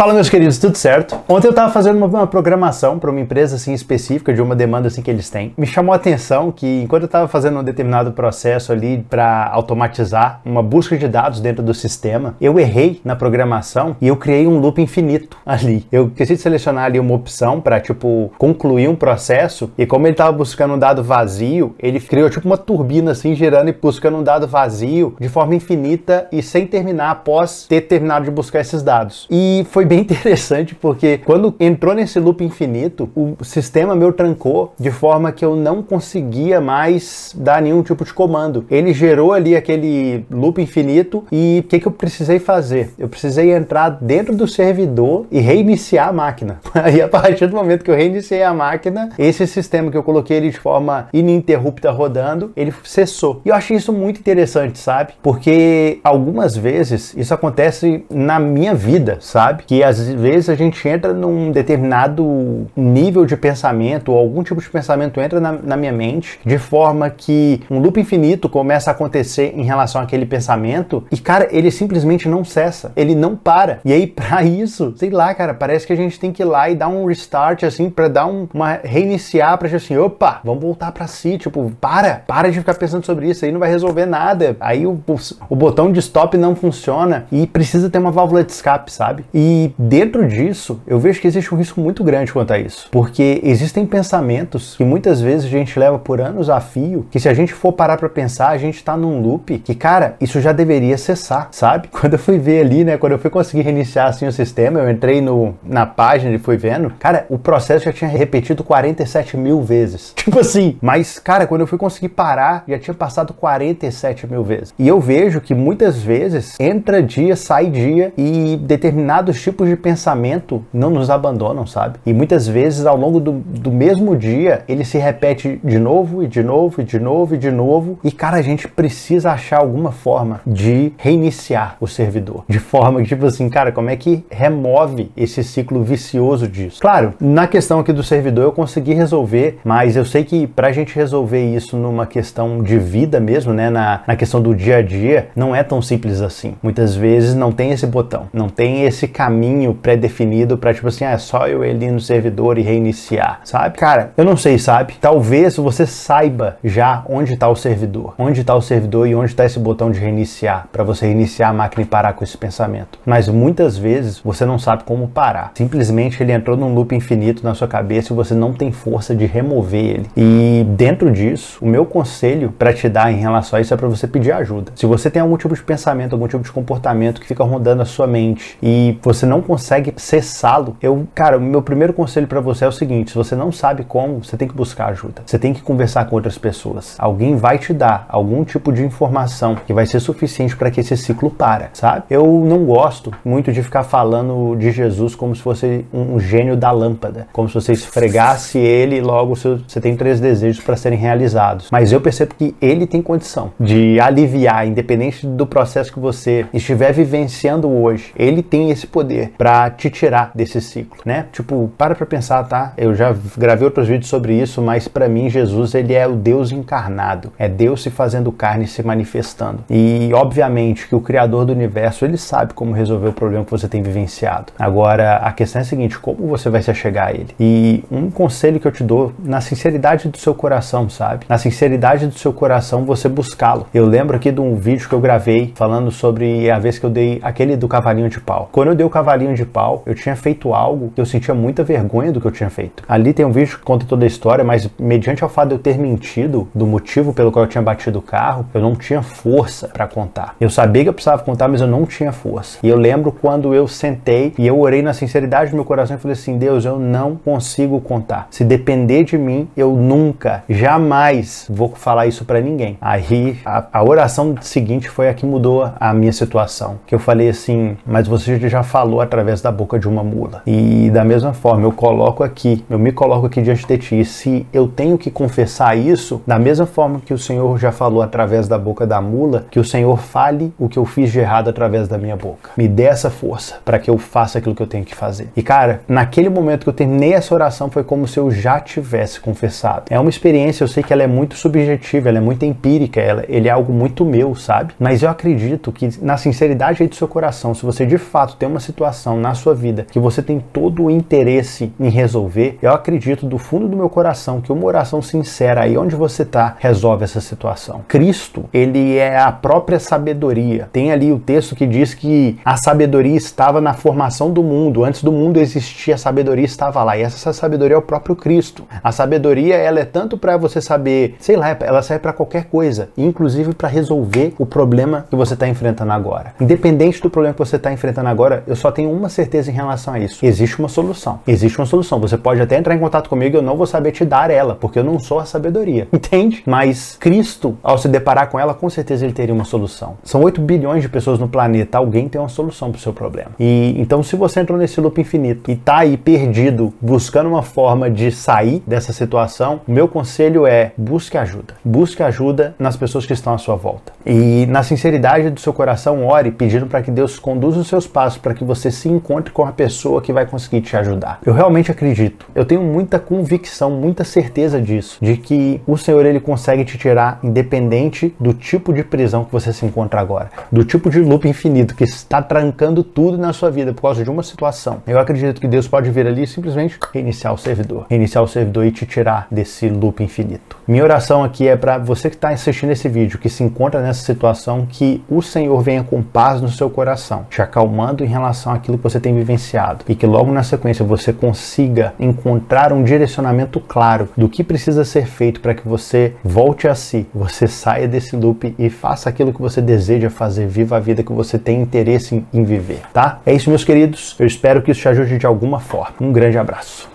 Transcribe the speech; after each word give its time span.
Fala 0.00 0.14
meus 0.14 0.30
queridos, 0.30 0.56
tudo 0.56 0.78
certo? 0.78 1.14
Ontem 1.28 1.48
eu 1.48 1.50
estava 1.50 1.70
fazendo 1.70 1.98
uma, 1.98 2.06
uma 2.06 2.26
programação 2.26 2.98
para 2.98 3.10
uma 3.10 3.20
empresa 3.20 3.56
assim 3.56 3.74
específica 3.74 4.32
de 4.32 4.40
uma 4.40 4.56
demanda 4.56 4.88
assim 4.88 5.02
que 5.02 5.10
eles 5.10 5.28
têm. 5.28 5.52
Me 5.58 5.66
chamou 5.66 5.92
a 5.92 5.96
atenção 5.96 6.50
que 6.50 6.80
enquanto 6.82 7.02
eu 7.02 7.06
estava 7.06 7.28
fazendo 7.28 7.58
um 7.58 7.62
determinado 7.62 8.12
processo 8.12 8.72
ali 8.72 9.04
para 9.10 9.50
automatizar 9.52 10.40
uma 10.42 10.62
busca 10.62 10.96
de 10.96 11.06
dados 11.06 11.38
dentro 11.38 11.62
do 11.62 11.74
sistema, 11.74 12.34
eu 12.40 12.58
errei 12.58 12.98
na 13.04 13.14
programação 13.14 13.94
e 14.00 14.08
eu 14.08 14.16
criei 14.16 14.46
um 14.46 14.58
loop 14.58 14.80
infinito 14.80 15.36
ali. 15.44 15.84
Eu 15.92 16.06
esqueci 16.06 16.34
de 16.34 16.40
selecionar 16.40 16.84
ali 16.84 16.98
uma 16.98 17.14
opção 17.14 17.60
para 17.60 17.78
tipo 17.78 18.32
concluir 18.38 18.88
um 18.88 18.96
processo 18.96 19.70
e 19.76 19.84
como 19.84 20.06
ele 20.06 20.14
estava 20.14 20.32
buscando 20.32 20.72
um 20.72 20.78
dado 20.78 21.04
vazio, 21.04 21.74
ele 21.78 22.00
criou 22.00 22.30
tipo 22.30 22.46
uma 22.46 22.56
turbina 22.56 23.10
assim 23.10 23.34
girando 23.34 23.68
e 23.68 23.72
buscando 23.74 24.16
um 24.16 24.22
dado 24.22 24.48
vazio 24.48 25.14
de 25.20 25.28
forma 25.28 25.54
infinita 25.54 26.26
e 26.32 26.42
sem 26.42 26.66
terminar 26.66 27.10
após 27.10 27.66
ter 27.68 27.82
terminado 27.82 28.24
de 28.24 28.30
buscar 28.30 28.60
esses 28.60 28.82
dados. 28.82 29.28
E 29.30 29.66
foi 29.68 29.89
bem 29.90 29.98
interessante 30.06 30.72
porque 30.76 31.18
quando 31.18 31.52
entrou 31.58 31.92
nesse 31.92 32.20
loop 32.20 32.44
infinito, 32.44 33.10
o 33.16 33.36
sistema 33.44 33.96
meu 33.96 34.12
trancou 34.12 34.72
de 34.78 34.90
forma 34.90 35.32
que 35.32 35.44
eu 35.44 35.56
não 35.56 35.82
conseguia 35.82 36.60
mais 36.60 37.34
dar 37.36 37.60
nenhum 37.60 37.82
tipo 37.82 38.04
de 38.04 38.14
comando. 38.14 38.64
Ele 38.70 38.94
gerou 38.94 39.32
ali 39.32 39.56
aquele 39.56 40.24
loop 40.30 40.62
infinito 40.62 41.24
e 41.32 41.62
o 41.64 41.68
que, 41.68 41.80
que 41.80 41.88
eu 41.88 41.92
precisei 41.92 42.38
fazer? 42.38 42.94
Eu 42.96 43.08
precisei 43.08 43.52
entrar 43.52 43.90
dentro 43.90 44.36
do 44.36 44.46
servidor 44.46 45.26
e 45.30 45.40
reiniciar 45.40 46.08
a 46.08 46.12
máquina. 46.12 46.60
Aí 46.72 47.02
a 47.02 47.08
partir 47.08 47.48
do 47.48 47.56
momento 47.56 47.84
que 47.84 47.90
eu 47.90 47.96
reiniciei 47.96 48.44
a 48.44 48.54
máquina, 48.54 49.10
esse 49.18 49.44
sistema 49.46 49.90
que 49.90 49.96
eu 49.96 50.04
coloquei 50.04 50.36
ele 50.36 50.50
de 50.50 50.60
forma 50.60 51.08
ininterrupta 51.12 51.90
rodando, 51.90 52.52
ele 52.56 52.72
cessou. 52.84 53.42
E 53.44 53.48
eu 53.48 53.54
achei 53.56 53.76
isso 53.76 53.92
muito 53.92 54.20
interessante, 54.20 54.78
sabe? 54.78 55.14
Porque 55.20 55.98
algumas 56.04 56.56
vezes 56.56 57.12
isso 57.16 57.34
acontece 57.34 58.04
na 58.08 58.38
minha 58.38 58.74
vida, 58.74 59.18
sabe? 59.20 59.64
Que 59.66 59.79
às 59.82 60.08
vezes 60.08 60.48
a 60.48 60.54
gente 60.54 60.86
entra 60.88 61.12
num 61.12 61.50
determinado 61.50 62.66
nível 62.76 63.24
de 63.24 63.36
pensamento, 63.36 64.12
ou 64.12 64.18
algum 64.18 64.42
tipo 64.42 64.60
de 64.60 64.68
pensamento 64.68 65.20
entra 65.20 65.40
na, 65.40 65.52
na 65.52 65.76
minha 65.76 65.92
mente, 65.92 66.38
de 66.44 66.58
forma 66.58 67.08
que 67.10 67.60
um 67.70 67.78
loop 67.78 68.00
infinito 68.00 68.48
começa 68.48 68.90
a 68.90 68.92
acontecer 68.92 69.52
em 69.56 69.62
relação 69.62 70.00
àquele 70.00 70.26
pensamento, 70.26 71.04
e 71.10 71.16
cara, 71.18 71.48
ele 71.50 71.70
simplesmente 71.70 72.28
não 72.28 72.44
cessa, 72.44 72.92
ele 72.96 73.14
não 73.14 73.36
para. 73.36 73.80
E 73.84 73.92
aí, 73.92 74.06
para 74.20 74.42
isso, 74.42 74.94
sei 74.96 75.10
lá, 75.10 75.34
cara, 75.34 75.54
parece 75.54 75.86
que 75.86 75.92
a 75.92 75.96
gente 75.96 76.18
tem 76.18 76.32
que 76.32 76.42
ir 76.42 76.46
lá 76.46 76.68
e 76.68 76.74
dar 76.74 76.88
um 76.88 77.04
restart, 77.06 77.62
assim, 77.62 77.90
para 77.90 78.08
dar 78.08 78.26
um, 78.26 78.48
uma 78.52 78.80
reiniciar, 78.82 79.58
pra 79.58 79.68
gente 79.68 79.84
assim, 79.84 79.96
opa, 79.96 80.40
vamos 80.44 80.62
voltar 80.62 80.92
para 80.92 81.06
si, 81.06 81.38
tipo, 81.38 81.72
para, 81.80 82.22
para 82.26 82.50
de 82.50 82.58
ficar 82.58 82.74
pensando 82.74 83.04
sobre 83.04 83.28
isso, 83.28 83.44
aí 83.44 83.52
não 83.52 83.60
vai 83.60 83.70
resolver 83.70 84.06
nada. 84.06 84.56
Aí 84.60 84.86
o, 84.86 85.00
o, 85.06 85.16
o 85.48 85.56
botão 85.56 85.92
de 85.92 86.00
stop 86.00 86.36
não 86.36 86.54
funciona 86.54 87.26
e 87.30 87.46
precisa 87.46 87.90
ter 87.90 87.98
uma 87.98 88.10
válvula 88.10 88.44
de 88.44 88.52
escape, 88.52 88.92
sabe? 88.92 89.24
E 89.32 89.59
dentro 89.78 90.26
disso, 90.26 90.80
eu 90.86 90.98
vejo 90.98 91.20
que 91.20 91.26
existe 91.26 91.54
um 91.54 91.58
risco 91.58 91.80
muito 91.80 92.02
grande 92.04 92.32
quanto 92.32 92.52
a 92.52 92.58
isso. 92.58 92.88
Porque 92.90 93.40
existem 93.42 93.86
pensamentos 93.86 94.76
que 94.76 94.84
muitas 94.84 95.20
vezes 95.20 95.46
a 95.46 95.48
gente 95.48 95.78
leva 95.78 95.98
por 95.98 96.20
anos 96.20 96.48
a 96.50 96.60
fio, 96.60 97.06
que 97.10 97.20
se 97.20 97.28
a 97.28 97.34
gente 97.34 97.52
for 97.52 97.72
parar 97.72 97.96
para 97.96 98.08
pensar, 98.08 98.48
a 98.48 98.58
gente 98.58 98.82
tá 98.82 98.96
num 98.96 99.20
loop 99.20 99.58
que, 99.58 99.74
cara, 99.74 100.16
isso 100.20 100.40
já 100.40 100.52
deveria 100.52 100.96
cessar, 100.96 101.48
sabe? 101.52 101.88
Quando 101.92 102.14
eu 102.14 102.18
fui 102.18 102.38
ver 102.38 102.64
ali, 102.64 102.84
né, 102.84 102.96
quando 102.96 103.12
eu 103.12 103.18
fui 103.18 103.30
conseguir 103.30 103.62
reiniciar 103.62 104.08
assim 104.08 104.26
o 104.26 104.32
sistema, 104.32 104.80
eu 104.80 104.90
entrei 104.90 105.20
no, 105.20 105.54
na 105.62 105.86
página 105.86 106.34
e 106.34 106.38
fui 106.38 106.56
vendo, 106.56 106.90
cara, 106.98 107.26
o 107.28 107.38
processo 107.38 107.84
já 107.84 107.92
tinha 107.92 108.10
repetido 108.10 108.64
47 108.64 109.36
mil 109.36 109.62
vezes. 109.62 110.12
Tipo 110.16 110.38
assim, 110.38 110.78
mas, 110.80 111.18
cara, 111.18 111.46
quando 111.46 111.62
eu 111.62 111.66
fui 111.66 111.78
conseguir 111.78 112.10
parar, 112.10 112.64
já 112.68 112.78
tinha 112.78 112.94
passado 112.94 113.32
47 113.34 114.26
mil 114.26 114.42
vezes. 114.42 114.74
E 114.78 114.86
eu 114.86 115.00
vejo 115.00 115.40
que 115.40 115.54
muitas 115.54 115.98
vezes 115.98 116.56
entra 116.58 117.02
dia, 117.02 117.36
sai 117.36 117.66
dia 117.66 118.12
e 118.16 118.56
determinados 118.56 119.40
tipos 119.40 119.49
de 119.66 119.76
pensamento 119.76 120.64
não 120.72 120.90
nos 120.90 121.10
abandonam, 121.10 121.66
sabe? 121.66 121.98
E 122.06 122.12
muitas 122.12 122.46
vezes 122.46 122.86
ao 122.86 122.96
longo 122.96 123.20
do, 123.20 123.32
do 123.32 123.70
mesmo 123.70 124.16
dia 124.16 124.62
ele 124.68 124.84
se 124.84 124.98
repete 124.98 125.60
de 125.62 125.78
novo 125.78 126.22
e 126.22 126.28
de 126.28 126.42
novo 126.42 126.80
e 126.80 126.84
de 126.84 126.98
novo 126.98 127.34
e 127.34 127.38
de 127.38 127.50
novo. 127.50 127.98
E 128.04 128.10
cara, 128.10 128.36
a 128.36 128.42
gente 128.42 128.68
precisa 128.68 129.32
achar 129.32 129.58
alguma 129.58 129.92
forma 129.92 130.40
de 130.46 130.92
reiniciar 130.96 131.76
o 131.80 131.86
servidor. 131.86 132.44
De 132.48 132.58
forma 132.58 133.00
que, 133.02 133.08
tipo 133.08 133.26
assim, 133.26 133.48
cara, 133.48 133.72
como 133.72 133.90
é 133.90 133.96
que 133.96 134.24
remove 134.30 135.10
esse 135.16 135.42
ciclo 135.42 135.82
vicioso 135.82 136.46
disso? 136.48 136.80
Claro, 136.80 137.14
na 137.20 137.46
questão 137.46 137.80
aqui 137.80 137.92
do 137.92 138.02
servidor 138.02 138.44
eu 138.44 138.52
consegui 138.52 138.94
resolver, 138.94 139.58
mas 139.64 139.96
eu 139.96 140.04
sei 140.04 140.24
que 140.24 140.46
pra 140.46 140.72
gente 140.72 140.94
resolver 140.94 141.42
isso 141.54 141.76
numa 141.76 142.06
questão 142.06 142.62
de 142.62 142.78
vida 142.78 143.20
mesmo, 143.20 143.52
né? 143.52 143.70
Na, 143.70 144.02
na 144.06 144.16
questão 144.16 144.40
do 144.40 144.54
dia 144.54 144.76
a 144.76 144.82
dia, 144.82 145.28
não 145.34 145.54
é 145.54 145.62
tão 145.62 145.80
simples 145.80 146.20
assim. 146.20 146.54
Muitas 146.62 146.94
vezes 146.94 147.34
não 147.34 147.52
tem 147.52 147.70
esse 147.70 147.86
botão, 147.86 148.28
não 148.32 148.48
tem 148.48 148.84
esse 148.84 149.08
caminho 149.08 149.39
pré-definido 149.82 150.58
para 150.58 150.74
tipo 150.74 150.88
assim, 150.88 151.04
ah, 151.04 151.12
é 151.12 151.18
só 151.18 151.46
eu 151.46 151.64
ir 151.64 151.90
no 151.90 152.00
servidor 152.00 152.58
e 152.58 152.62
reiniciar, 152.62 153.40
sabe? 153.44 153.78
Cara, 153.78 154.12
eu 154.16 154.24
não 154.24 154.36
sei, 154.36 154.58
sabe? 154.58 154.94
Talvez 155.00 155.56
você 155.56 155.86
saiba 155.86 156.56
já 156.62 157.04
onde 157.08 157.34
está 157.34 157.48
o 157.48 157.56
servidor, 157.56 158.14
onde 158.18 158.40
está 158.40 158.54
o 158.54 158.62
servidor 158.62 159.06
e 159.06 159.14
onde 159.14 159.30
está 159.30 159.44
esse 159.44 159.58
botão 159.58 159.90
de 159.90 159.98
reiniciar 159.98 160.68
para 160.72 160.84
você 160.84 161.06
reiniciar 161.06 161.50
a 161.50 161.52
máquina 161.52 161.82
e 161.82 161.86
parar 161.86 162.12
com 162.12 162.24
esse 162.24 162.36
pensamento. 162.36 162.98
Mas 163.04 163.28
muitas 163.28 163.76
vezes 163.76 164.18
você 164.18 164.44
não 164.44 164.58
sabe 164.58 164.84
como 164.84 165.08
parar. 165.08 165.52
Simplesmente 165.54 166.22
ele 166.22 166.32
entrou 166.32 166.56
num 166.56 166.74
loop 166.74 166.94
infinito 166.94 167.44
na 167.44 167.54
sua 167.54 167.68
cabeça 167.68 168.12
e 168.12 168.16
você 168.16 168.34
não 168.34 168.52
tem 168.52 168.72
força 168.72 169.14
de 169.14 169.26
remover 169.26 169.84
ele. 169.84 170.06
E 170.16 170.64
dentro 170.70 171.10
disso, 171.10 171.58
o 171.60 171.66
meu 171.66 171.84
conselho 171.84 172.52
para 172.58 172.72
te 172.72 172.88
dar 172.88 173.12
em 173.12 173.16
relação 173.16 173.58
a 173.58 173.60
isso 173.60 173.72
é 173.72 173.76
para 173.76 173.88
você 173.88 174.06
pedir 174.06 174.32
ajuda. 174.32 174.72
Se 174.74 174.86
você 174.86 175.10
tem 175.10 175.22
algum 175.22 175.36
tipo 175.36 175.54
de 175.54 175.62
pensamento, 175.62 176.12
algum 176.12 176.26
tipo 176.26 176.42
de 176.42 176.52
comportamento 176.52 177.20
que 177.20 177.26
fica 177.26 177.44
rondando 177.44 177.82
a 177.82 177.84
sua 177.84 178.06
mente 178.06 178.56
e 178.62 178.98
você 179.02 179.26
não 179.30 179.40
consegue 179.40 179.94
cessá-lo, 179.96 180.76
eu, 180.82 181.06
cara, 181.14 181.38
o 181.38 181.40
meu 181.40 181.62
primeiro 181.62 181.92
conselho 181.92 182.26
para 182.26 182.40
você 182.40 182.64
é 182.64 182.68
o 182.68 182.72
seguinte: 182.72 183.10
se 183.10 183.16
você 183.16 183.36
não 183.36 183.52
sabe 183.52 183.84
como, 183.84 184.24
você 184.24 184.36
tem 184.36 184.48
que 184.48 184.54
buscar 184.54 184.86
ajuda. 184.86 185.22
Você 185.24 185.38
tem 185.38 185.54
que 185.54 185.62
conversar 185.62 186.04
com 186.06 186.16
outras 186.16 186.36
pessoas. 186.36 186.96
Alguém 186.98 187.36
vai 187.36 187.58
te 187.58 187.72
dar 187.72 188.06
algum 188.08 188.44
tipo 188.44 188.72
de 188.72 188.82
informação 188.82 189.54
que 189.54 189.72
vai 189.72 189.86
ser 189.86 190.00
suficiente 190.00 190.56
para 190.56 190.70
que 190.70 190.80
esse 190.80 190.96
ciclo 190.96 191.30
para, 191.30 191.70
sabe? 191.72 192.04
Eu 192.10 192.26
não 192.44 192.64
gosto 192.64 193.12
muito 193.24 193.52
de 193.52 193.62
ficar 193.62 193.84
falando 193.84 194.56
de 194.56 194.72
Jesus 194.72 195.14
como 195.14 195.34
se 195.34 195.42
fosse 195.42 195.86
um 195.92 196.18
gênio 196.18 196.56
da 196.56 196.72
lâmpada, 196.72 197.28
como 197.32 197.48
se 197.48 197.54
você 197.54 197.72
esfregasse 197.72 198.58
ele 198.58 198.96
e 198.96 199.00
logo 199.00 199.36
você 199.36 199.80
tem 199.80 199.96
três 199.96 200.18
desejos 200.18 200.62
para 200.62 200.76
serem 200.76 200.98
realizados. 200.98 201.68
Mas 201.70 201.92
eu 201.92 202.00
percebo 202.00 202.34
que 202.34 202.54
ele 202.60 202.86
tem 202.86 203.00
condição 203.00 203.52
de 203.60 204.00
aliviar, 204.00 204.66
independente 204.66 205.26
do 205.26 205.46
processo 205.46 205.92
que 205.92 206.00
você 206.00 206.46
estiver 206.52 206.92
vivenciando 206.92 207.68
hoje. 207.70 208.12
Ele 208.16 208.42
tem 208.42 208.70
esse 208.70 208.86
poder 208.86 209.19
para 209.36 209.70
te 209.70 209.90
tirar 209.90 210.30
desse 210.34 210.60
ciclo, 210.60 210.98
né? 211.04 211.26
Tipo, 211.32 211.70
para 211.76 211.94
pra 211.94 212.06
pensar, 212.06 212.44
tá? 212.44 212.72
Eu 212.76 212.94
já 212.94 213.14
gravei 213.36 213.64
outros 213.64 213.86
vídeos 213.86 214.08
sobre 214.08 214.34
isso, 214.34 214.60
mas 214.62 214.88
para 214.88 215.08
mim 215.08 215.28
Jesus, 215.28 215.74
ele 215.74 215.94
é 215.94 216.06
o 216.06 216.14
Deus 216.14 216.52
encarnado. 216.52 217.32
É 217.38 217.48
Deus 217.48 217.82
se 217.82 217.90
fazendo 217.90 218.32
carne, 218.32 218.66
se 218.66 218.82
manifestando. 218.82 219.64
E 219.68 220.10
obviamente 220.14 220.88
que 220.88 220.94
o 220.94 221.00
criador 221.00 221.44
do 221.44 221.52
universo, 221.52 222.04
ele 222.04 222.16
sabe 222.16 222.54
como 222.54 222.72
resolver 222.72 223.08
o 223.08 223.12
problema 223.12 223.44
que 223.44 223.50
você 223.50 223.68
tem 223.68 223.82
vivenciado. 223.82 224.52
Agora, 224.58 225.16
a 225.16 225.32
questão 225.32 225.60
é 225.60 225.62
a 225.62 225.66
seguinte, 225.66 225.98
como 225.98 226.26
você 226.26 226.48
vai 226.48 226.62
se 226.62 226.70
achegar 226.70 227.08
a 227.08 227.12
ele? 227.12 227.34
E 227.38 227.84
um 227.90 228.10
conselho 228.10 228.60
que 228.60 228.66
eu 228.66 228.72
te 228.72 228.82
dou, 228.82 229.12
na 229.18 229.40
sinceridade 229.40 230.08
do 230.08 230.18
seu 230.18 230.34
coração, 230.34 230.88
sabe? 230.88 231.26
Na 231.28 231.38
sinceridade 231.38 232.06
do 232.06 232.18
seu 232.18 232.32
coração, 232.32 232.84
você 232.84 233.08
buscá-lo. 233.08 233.66
Eu 233.72 233.86
lembro 233.86 234.16
aqui 234.16 234.30
de 234.30 234.40
um 234.40 234.54
vídeo 234.54 234.88
que 234.88 234.94
eu 234.94 235.00
gravei 235.00 235.52
falando 235.54 235.90
sobre 235.90 236.50
a 236.50 236.58
vez 236.58 236.78
que 236.78 236.86
eu 236.86 236.90
dei 236.90 237.18
aquele 237.22 237.56
do 237.56 237.68
cavalinho 237.68 238.08
de 238.08 238.20
pau. 238.20 238.48
Quando 238.52 238.68
eu 238.68 238.74
dei 238.74 238.86
o 238.86 238.90
cavalinho 238.90 239.09
de 239.18 239.44
pau, 239.44 239.82
eu 239.86 239.94
tinha 239.94 240.16
feito 240.16 240.52
algo 240.54 240.92
que 240.94 241.00
eu 241.00 241.06
sentia 241.06 241.34
muita 241.34 241.62
vergonha 241.62 242.12
do 242.12 242.20
que 242.20 242.26
eu 242.26 242.32
tinha 242.32 242.50
feito. 242.50 242.82
Ali 242.88 243.12
tem 243.12 243.24
um 243.24 243.32
vídeo 243.32 243.58
que 243.58 243.64
conta 243.64 243.86
toda 243.86 244.04
a 244.04 244.06
história, 244.06 244.44
mas 244.44 244.68
mediante 244.78 245.22
ao 245.22 245.28
fato 245.28 245.48
de 245.48 245.54
eu 245.54 245.58
ter 245.58 245.78
mentido 245.78 246.48
do 246.54 246.66
motivo 246.66 247.12
pelo 247.12 247.30
qual 247.30 247.44
eu 247.44 247.48
tinha 247.48 247.62
batido 247.62 247.98
o 247.98 248.02
carro, 248.02 248.46
eu 248.54 248.60
não 248.60 248.74
tinha 248.74 249.02
força 249.02 249.68
para 249.68 249.86
contar. 249.86 250.34
Eu 250.40 250.50
sabia 250.50 250.82
que 250.82 250.88
eu 250.88 250.92
precisava 250.92 251.22
contar, 251.22 251.48
mas 251.48 251.60
eu 251.60 251.66
não 251.66 251.86
tinha 251.86 252.12
força. 252.12 252.58
E 252.62 252.68
eu 252.68 252.76
lembro 252.76 253.12
quando 253.12 253.54
eu 253.54 253.66
sentei 253.66 254.32
e 254.38 254.46
eu 254.46 254.58
orei 254.58 254.82
na 254.82 254.92
sinceridade 254.92 255.50
do 255.50 255.56
meu 255.56 255.64
coração 255.64 255.96
e 255.96 255.98
falei 255.98 256.12
assim: 256.14 256.38
Deus, 256.38 256.64
eu 256.64 256.78
não 256.78 257.16
consigo 257.16 257.80
contar. 257.80 258.28
Se 258.30 258.44
depender 258.44 259.04
de 259.04 259.18
mim, 259.18 259.48
eu 259.56 259.74
nunca, 259.74 260.44
jamais 260.48 261.46
vou 261.48 261.68
falar 261.70 262.06
isso 262.06 262.24
para 262.24 262.40
ninguém. 262.40 262.78
Aí 262.80 263.38
a, 263.44 263.64
a 263.72 263.84
oração 263.84 264.34
seguinte 264.40 264.88
foi 264.88 265.08
a 265.08 265.14
que 265.14 265.26
mudou 265.26 265.70
a 265.78 265.94
minha 265.94 266.12
situação. 266.12 266.78
Que 266.86 266.94
eu 266.94 266.98
falei 266.98 267.28
assim: 267.28 267.76
Mas 267.86 268.06
você 268.06 268.38
já 268.48 268.62
falou 268.62 268.99
através 269.00 269.40
da 269.40 269.50
boca 269.50 269.78
de 269.78 269.88
uma 269.88 270.02
mula. 270.02 270.42
E 270.46 270.90
da 270.90 271.04
mesma 271.04 271.32
forma, 271.32 271.64
eu 271.64 271.72
coloco 271.72 272.22
aqui, 272.22 272.64
eu 272.68 272.78
me 272.78 272.92
coloco 272.92 273.26
aqui 273.26 273.42
diante 273.42 273.66
de 273.66 273.78
ti. 273.78 274.00
E 274.00 274.04
se 274.04 274.46
eu 274.52 274.68
tenho 274.68 274.96
que 274.98 275.10
confessar 275.10 275.76
isso, 275.76 276.22
da 276.26 276.38
mesma 276.38 276.66
forma 276.66 277.00
que 277.04 277.14
o 277.14 277.18
Senhor 277.18 277.58
já 277.58 277.72
falou 277.72 278.02
através 278.02 278.48
da 278.48 278.58
boca 278.58 278.86
da 278.86 279.00
mula, 279.00 279.46
que 279.50 279.58
o 279.58 279.64
Senhor 279.64 279.98
fale 279.98 280.52
o 280.58 280.68
que 280.68 280.78
eu 280.78 280.84
fiz 280.84 281.12
de 281.12 281.18
errado 281.18 281.48
através 281.48 281.88
da 281.88 281.98
minha 281.98 282.16
boca. 282.16 282.50
Me 282.56 282.68
dê 282.68 282.84
essa 282.84 283.10
força 283.10 283.56
para 283.64 283.78
que 283.78 283.90
eu 283.90 283.98
faça 283.98 284.38
aquilo 284.38 284.54
que 284.54 284.62
eu 284.62 284.66
tenho 284.66 284.84
que 284.84 284.94
fazer. 284.94 285.28
E 285.36 285.42
cara, 285.42 285.80
naquele 285.88 286.28
momento 286.28 286.64
que 286.64 286.68
eu 286.68 286.72
terminei 286.72 287.12
essa 287.12 287.34
oração 287.34 287.70
foi 287.70 287.84
como 287.84 288.06
se 288.06 288.18
eu 288.18 288.30
já 288.30 288.60
tivesse 288.60 289.20
confessado. 289.20 289.84
É 289.90 289.98
uma 289.98 290.10
experiência, 290.10 290.64
eu 290.64 290.68
sei 290.68 290.82
que 290.82 290.92
ela 290.92 291.02
é 291.02 291.06
muito 291.06 291.36
subjetiva, 291.36 292.08
ela 292.08 292.18
é 292.18 292.20
muito 292.20 292.44
empírica, 292.44 293.00
ela, 293.00 293.24
ele 293.28 293.48
é 293.48 293.50
algo 293.50 293.72
muito 293.72 294.04
meu, 294.04 294.34
sabe? 294.34 294.74
Mas 294.78 295.02
eu 295.02 295.10
acredito 295.10 295.72
que 295.72 295.88
na 296.02 296.16
sinceridade 296.16 296.82
aí 296.82 296.88
do 296.88 296.94
seu 296.94 297.08
coração, 297.08 297.54
se 297.54 297.64
você 297.64 297.86
de 297.86 297.98
fato 297.98 298.36
tem 298.36 298.48
uma 298.48 298.60
situação 298.60 298.89
situação 298.90 299.16
na 299.16 299.34
sua 299.34 299.54
vida 299.54 299.86
que 299.90 299.98
você 299.98 300.22
tem 300.22 300.40
todo 300.52 300.84
o 300.84 300.90
interesse 300.90 301.72
em 301.78 301.88
resolver, 301.88 302.58
eu 302.60 302.72
acredito 302.72 303.26
do 303.26 303.38
fundo 303.38 303.68
do 303.68 303.76
meu 303.76 303.88
coração 303.88 304.40
que 304.40 304.52
uma 304.52 304.64
oração 304.64 305.00
sincera 305.00 305.62
aí 305.62 305.78
onde 305.78 305.94
você 305.94 306.22
está 306.22 306.56
resolve 306.58 307.04
essa 307.04 307.20
situação. 307.20 307.82
Cristo, 307.86 308.44
ele 308.52 308.96
é 308.96 309.18
a 309.18 309.32
própria 309.32 309.78
sabedoria. 309.78 310.68
Tem 310.72 310.92
ali 310.92 311.12
o 311.12 311.18
texto 311.18 311.54
que 311.54 311.66
diz 311.66 311.94
que 311.94 312.38
a 312.44 312.56
sabedoria 312.56 313.16
estava 313.16 313.60
na 313.60 313.72
formação 313.72 314.30
do 314.30 314.42
mundo. 314.42 314.84
Antes 314.84 315.02
do 315.02 315.12
mundo 315.12 315.40
existir, 315.40 315.92
a 315.92 315.98
sabedoria 315.98 316.44
estava 316.44 316.82
lá. 316.82 316.96
E 316.96 317.02
essa 317.02 317.32
sabedoria 317.32 317.76
é 317.76 317.78
o 317.78 317.82
próprio 317.82 318.16
Cristo. 318.16 318.66
A 318.82 318.92
sabedoria, 318.92 319.56
ela 319.56 319.80
é 319.80 319.84
tanto 319.84 320.18
para 320.18 320.36
você 320.36 320.60
saber, 320.60 321.16
sei 321.20 321.36
lá, 321.36 321.56
ela 321.60 321.82
serve 321.82 322.02
para 322.02 322.12
qualquer 322.12 322.44
coisa, 322.44 322.88
inclusive 322.96 323.54
para 323.54 323.68
resolver 323.68 324.34
o 324.38 324.46
problema 324.46 325.06
que 325.08 325.16
você 325.16 325.34
está 325.34 325.48
enfrentando 325.48 325.92
agora. 325.92 326.34
Independente 326.40 327.00
do 327.00 327.10
problema 327.10 327.34
que 327.34 327.38
você 327.38 327.56
está 327.56 327.72
enfrentando 327.72 328.08
agora, 328.08 328.42
eu 328.46 328.56
só 328.56 328.69
tenho 328.72 328.90
uma 328.90 329.08
certeza 329.08 329.50
em 329.50 329.54
relação 329.54 329.94
a 329.94 329.98
isso. 329.98 330.24
Existe 330.24 330.58
uma 330.58 330.68
solução. 330.68 331.20
Existe 331.26 331.58
uma 331.58 331.66
solução. 331.66 332.00
Você 332.00 332.16
pode 332.16 332.40
até 332.40 332.58
entrar 332.58 332.74
em 332.74 332.78
contato 332.78 333.08
comigo, 333.08 333.36
eu 333.36 333.42
não 333.42 333.56
vou 333.56 333.66
saber 333.66 333.92
te 333.92 334.04
dar 334.04 334.30
ela, 334.30 334.54
porque 334.54 334.78
eu 334.78 334.84
não 334.84 334.98
sou 334.98 335.18
a 335.18 335.24
sabedoria. 335.24 335.88
Entende? 335.92 336.42
Mas 336.46 336.96
Cristo, 336.98 337.56
ao 337.62 337.78
se 337.78 337.88
deparar 337.88 338.28
com 338.28 338.38
ela, 338.38 338.54
com 338.54 338.68
certeza 338.68 339.04
ele 339.04 339.12
teria 339.12 339.34
uma 339.34 339.44
solução. 339.44 339.96
São 340.02 340.22
8 340.22 340.40
bilhões 340.40 340.82
de 340.82 340.88
pessoas 340.88 341.18
no 341.18 341.28
planeta, 341.28 341.78
alguém 341.78 342.08
tem 342.08 342.20
uma 342.20 342.28
solução 342.28 342.70
para 342.70 342.78
o 342.78 342.80
seu 342.80 342.92
problema. 342.92 343.30
E 343.38 343.74
então, 343.78 344.02
se 344.02 344.16
você 344.16 344.40
entrou 344.40 344.58
nesse 344.58 344.80
loop 344.80 345.00
infinito 345.00 345.50
e 345.50 345.56
tá 345.56 345.78
aí 345.78 345.96
perdido, 345.96 346.72
buscando 346.80 347.28
uma 347.28 347.42
forma 347.42 347.90
de 347.90 348.10
sair 348.10 348.62
dessa 348.66 348.92
situação, 348.92 349.60
o 349.66 349.72
meu 349.72 349.88
conselho 349.88 350.46
é 350.46 350.72
busque 350.76 351.16
ajuda. 351.16 351.54
Busque 351.64 352.02
ajuda 352.02 352.54
nas 352.58 352.76
pessoas 352.76 353.06
que 353.06 353.12
estão 353.12 353.32
à 353.32 353.38
sua 353.38 353.56
volta. 353.56 353.92
E 354.04 354.46
na 354.46 354.62
sinceridade 354.62 355.30
do 355.30 355.40
seu 355.40 355.52
coração, 355.52 356.06
ore 356.06 356.30
pedindo 356.30 356.66
para 356.66 356.82
que 356.82 356.90
Deus 356.90 357.18
conduza 357.18 357.60
os 357.60 357.68
seus 357.68 357.86
passos 357.86 358.18
para 358.18 358.34
que 358.34 358.44
você 358.44 358.59
se 358.68 358.88
encontre 358.88 359.32
com 359.32 359.46
a 359.46 359.52
pessoa 359.52 360.02
que 360.02 360.12
vai 360.12 360.26
conseguir 360.26 360.60
te 360.60 360.76
ajudar. 360.76 361.20
Eu 361.24 361.32
realmente 361.32 361.70
acredito. 361.70 362.26
Eu 362.34 362.44
tenho 362.44 362.62
muita 362.62 362.98
convicção, 362.98 363.70
muita 363.70 364.02
certeza 364.02 364.60
disso, 364.60 364.98
de 365.00 365.16
que 365.16 365.62
o 365.68 365.76
Senhor 365.76 366.04
ele 366.04 366.18
consegue 366.18 366.64
te 366.64 366.76
tirar 366.76 367.20
independente 367.22 368.12
do 368.18 368.34
tipo 368.34 368.72
de 368.72 368.82
prisão 368.82 369.24
que 369.24 369.30
você 369.30 369.52
se 369.52 369.64
encontra 369.64 370.00
agora, 370.00 370.30
do 370.50 370.64
tipo 370.64 370.90
de 370.90 371.00
loop 371.00 371.28
infinito 371.28 371.76
que 371.76 371.84
está 371.84 372.20
trancando 372.20 372.82
tudo 372.82 373.16
na 373.16 373.32
sua 373.32 373.50
vida 373.50 373.72
por 373.72 373.82
causa 373.82 374.02
de 374.02 374.10
uma 374.10 374.24
situação. 374.24 374.82
Eu 374.86 374.98
acredito 374.98 375.40
que 375.40 375.46
Deus 375.46 375.68
pode 375.68 375.90
vir 375.90 376.06
ali 376.06 376.24
e 376.24 376.26
simplesmente 376.26 376.78
reiniciar 376.92 377.32
o 377.32 377.38
servidor, 377.38 377.86
reiniciar 377.88 378.24
o 378.24 378.28
servidor 378.28 378.64
e 378.66 378.72
te 378.72 378.84
tirar 378.86 379.28
desse 379.30 379.68
loop 379.68 380.02
infinito. 380.02 380.56
Minha 380.66 380.82
oração 380.82 381.22
aqui 381.22 381.46
é 381.46 381.56
para 381.56 381.78
você 381.78 382.08
que 382.08 382.16
está 382.16 382.30
assistindo 382.30 382.70
esse 382.70 382.88
vídeo, 382.88 383.18
que 383.18 383.28
se 383.28 383.42
encontra 383.42 383.80
nessa 383.80 384.02
situação, 384.02 384.66
que 384.66 385.02
o 385.08 385.20
Senhor 385.20 385.60
venha 385.60 385.84
com 385.84 386.02
paz 386.02 386.40
no 386.40 386.48
seu 386.48 386.70
coração, 386.70 387.26
te 387.30 387.42
acalmando 387.42 388.04
em 388.04 388.08
relação 388.08 388.49
àquilo 388.52 388.76
que 388.76 388.84
você 388.84 389.00
tem 389.00 389.14
vivenciado 389.14 389.84
e 389.88 389.94
que 389.94 390.06
logo 390.06 390.32
na 390.32 390.42
sequência 390.42 390.84
você 390.84 391.12
consiga 391.12 391.94
encontrar 391.98 392.72
um 392.72 392.82
direcionamento 392.82 393.60
claro 393.60 394.08
do 394.16 394.28
que 394.28 394.44
precisa 394.44 394.84
ser 394.84 395.06
feito 395.06 395.40
para 395.40 395.54
que 395.54 395.66
você 395.66 396.14
volte 396.24 396.68
a 396.68 396.74
si, 396.74 397.06
você 397.14 397.46
saia 397.46 397.86
desse 397.86 398.16
loop 398.16 398.54
e 398.58 398.70
faça 398.70 399.08
aquilo 399.08 399.32
que 399.32 399.40
você 399.40 399.60
deseja 399.60 400.10
fazer, 400.10 400.46
viva 400.46 400.76
a 400.76 400.80
vida 400.80 401.02
que 401.02 401.12
você 401.12 401.38
tem 401.38 401.60
interesse 401.60 402.24
em 402.32 402.44
viver, 402.44 402.82
tá? 402.92 403.20
É 403.24 403.32
isso, 403.32 403.50
meus 403.50 403.64
queridos. 403.64 404.16
Eu 404.18 404.26
espero 404.26 404.62
que 404.62 404.70
isso 404.70 404.80
te 404.80 404.88
ajude 404.88 405.18
de 405.18 405.26
alguma 405.26 405.60
forma. 405.60 405.94
Um 406.00 406.12
grande 406.12 406.38
abraço. 406.38 406.88